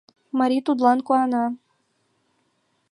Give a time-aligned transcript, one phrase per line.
[0.37, 1.45] Мари тудлан куана